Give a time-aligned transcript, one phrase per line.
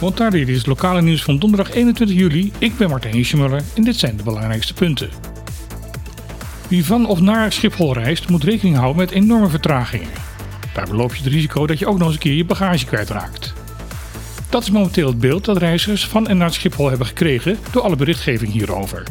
[0.00, 2.52] Montardi, dit is het lokale nieuws van donderdag 21 juli.
[2.58, 5.08] Ik ben Martijn Schmuller en dit zijn de belangrijkste punten.
[6.68, 10.08] Wie van of naar Schiphol reist, moet rekening houden met enorme vertragingen.
[10.74, 13.54] Daarbij loop je het risico dat je ook nog eens een keer je bagage kwijtraakt.
[14.48, 17.96] Dat is momenteel het beeld dat reizigers van en naar Schiphol hebben gekregen door alle
[17.96, 19.02] berichtgeving hierover.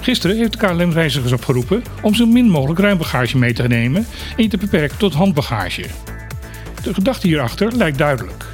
[0.00, 4.06] Gisteren heeft de KLM reizigers opgeroepen om zo min mogelijk ruim bagage mee te nemen
[4.36, 5.84] en je te beperken tot handbagage.
[6.82, 8.44] De gedachte hierachter lijkt duidelijk.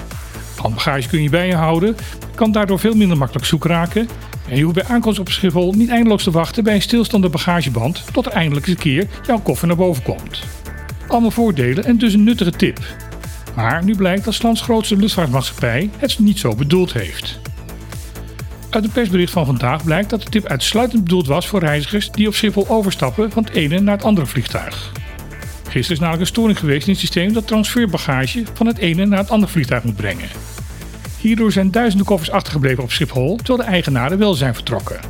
[0.56, 1.96] Handbagage kun je bij je houden,
[2.34, 4.08] kan daardoor veel minder makkelijk zoek raken
[4.48, 8.04] en je hoeft bij aankomst op Schiphol niet eindeloos te wachten bij een stilstaande bagageband
[8.12, 10.42] tot er eindelijk eens een keer jouw koffer naar boven komt.
[11.08, 12.78] Allemaal voordelen en dus een nuttige tip.
[13.54, 17.38] Maar nu blijkt dat lands grootste luchtvaartmaatschappij het niet zo bedoeld heeft.
[18.70, 22.26] Uit een persbericht van vandaag blijkt dat de tip uitsluitend bedoeld was voor reizigers die
[22.26, 24.92] op Schiphol overstappen van het ene naar het andere vliegtuig.
[25.76, 29.18] Gisteren is namelijk een storing geweest in het systeem dat transferbagage van het ene naar
[29.18, 30.28] het andere vliegtuig moet brengen.
[31.20, 35.00] Hierdoor zijn duizenden koffers achtergebleven op Schiphol, terwijl de eigenaren wel zijn vertrokken.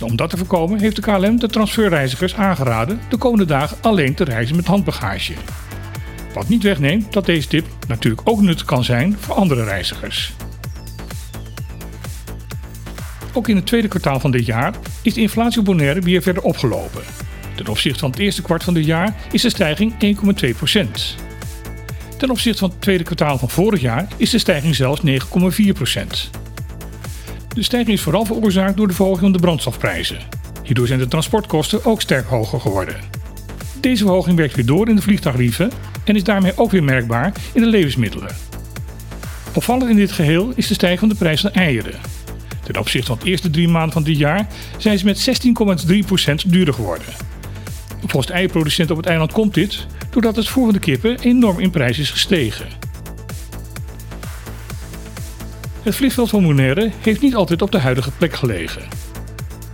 [0.00, 4.24] Om dat te voorkomen heeft de KLM de transferreizigers aangeraden de komende dagen alleen te
[4.24, 5.34] reizen met handbagage.
[6.34, 10.32] Wat niet wegneemt dat deze tip natuurlijk ook nuttig kan zijn voor andere reizigers.
[13.32, 16.42] Ook in het tweede kwartaal van dit jaar is de inflatie op Bonaire weer verder
[16.42, 17.27] opgelopen.
[17.58, 19.98] Ten opzichte van het eerste kwart van dit jaar is de stijging 1,2%.
[22.18, 25.06] Ten opzichte van het tweede kwartaal van vorig jaar is de stijging zelfs 9,4%.
[27.54, 30.18] De stijging is vooral veroorzaakt door de verhoging van de brandstofprijzen.
[30.62, 32.96] Hierdoor zijn de transportkosten ook sterk hoger geworden.
[33.80, 35.70] Deze verhoging werkt weer door in de vliegtuigtarieven
[36.04, 38.36] en is daarmee ook weer merkbaar in de levensmiddelen.
[39.54, 42.00] Opvallend in dit geheel is de stijging van de prijs van eieren.
[42.64, 45.30] Ten opzichte van de eerste drie maanden van dit jaar zijn ze met
[46.44, 47.06] 16,3% duurder geworden.
[48.00, 51.70] Volgens de eierproducenten op het eiland komt dit doordat het voer van kippen enorm in
[51.70, 52.66] prijs is gestegen.
[55.82, 58.82] Het vliegveld van Bonaire heeft niet altijd op de huidige plek gelegen.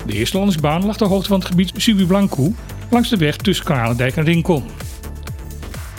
[0.06, 2.52] De eerste landingsbaan lag ter hoogte van het gebied Subiblanco
[2.90, 4.64] langs de weg tussen Kralendijk en Rincon.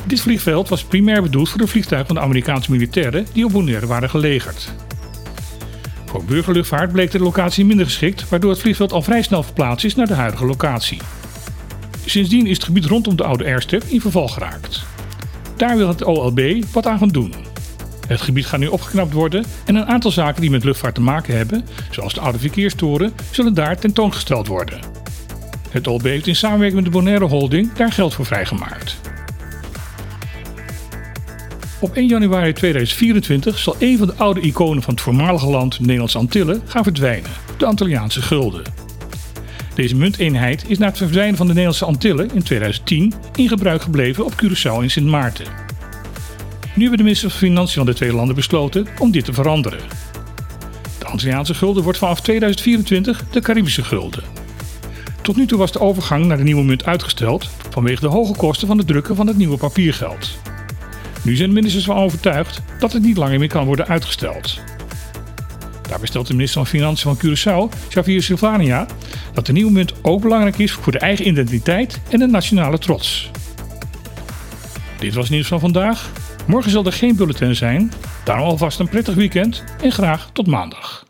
[0.05, 3.87] Dit vliegveld was primair bedoeld voor de vliegtuigen van de Amerikaanse militairen die op Bonaire
[3.87, 4.73] waren gelegerd.
[6.05, 9.95] Voor burgerluchtvaart bleek de locatie minder geschikt, waardoor het vliegveld al vrij snel verplaatst is
[9.95, 10.97] naar de huidige locatie.
[12.05, 14.83] Sindsdien is het gebied rondom de oude airstrip in verval geraakt.
[15.57, 17.33] Daar wil het OLB wat aan gaan doen.
[18.07, 21.37] Het gebied gaat nu opgeknapt worden en een aantal zaken die met luchtvaart te maken
[21.37, 24.79] hebben, zoals de oude verkeerstoren, zullen daar tentoongesteld worden.
[25.69, 28.97] Het OLB heeft in samenwerking met de Bonaire Holding daar geld voor vrijgemaakt.
[31.79, 36.17] Op 1 januari 2024 zal een van de oude iconen van het voormalige land Nederlandse
[36.17, 38.84] Antillen gaan verdwijnen, de Antilliaanse gulden.
[39.75, 44.25] Deze munteenheid is na het verdwijnen van de Nederlandse Antillen in 2010 in gebruik gebleven
[44.25, 45.45] op Curaçao en Sint Maarten.
[46.73, 49.79] Nu hebben de ministers van Financiën van de twee landen besloten om dit te veranderen.
[50.99, 54.23] De Antilliaanse gulden wordt vanaf 2024 de Caribische gulden.
[55.21, 58.67] Tot nu toe was de overgang naar de nieuwe munt uitgesteld vanwege de hoge kosten
[58.67, 60.37] van het drukken van het nieuwe papiergeld.
[61.21, 64.59] Nu zijn de ministers van overtuigd dat het niet langer meer kan worden uitgesteld.
[65.87, 68.85] Daarbij stelt de minister van Financiën van Curaçao, Xavier Silvania,
[69.33, 73.31] dat de nieuwe munt ook belangrijk is voor de eigen identiteit en de nationale trots.
[74.99, 76.11] Dit was het nieuws van vandaag.
[76.47, 77.91] Morgen zal er geen bulletin zijn,
[78.23, 81.04] daarom alvast een prettig weekend en graag tot maandag.